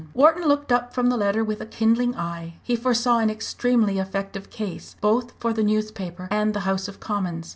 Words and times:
Wharton 0.15 0.47
looked 0.47 0.71
up 0.71 0.95
from 0.95 1.09
the 1.09 1.15
letter 1.15 1.43
with 1.43 1.61
a 1.61 1.65
kindling 1.67 2.15
eye. 2.15 2.55
He 2.63 2.75
foresaw 2.75 3.19
an 3.19 3.29
extremely 3.29 3.99
effective 3.99 4.49
case, 4.49 4.95
both 4.99 5.33
for 5.37 5.53
the 5.53 5.61
newspaper 5.61 6.27
and 6.31 6.55
the 6.55 6.61
House 6.61 6.87
of 6.87 6.99
Commons. 6.99 7.49